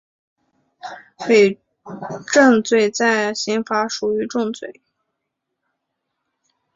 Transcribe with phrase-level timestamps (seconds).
[1.29, 1.61] 伪
[2.33, 4.81] 证罪在刑法属于重罪。